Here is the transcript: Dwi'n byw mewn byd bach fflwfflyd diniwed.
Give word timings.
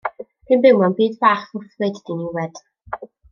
Dwi'n 0.45 0.63
byw 0.63 0.79
mewn 0.79 0.95
byd 0.99 1.19
bach 1.25 1.43
fflwfflyd 1.51 2.01
diniwed. 2.09 2.59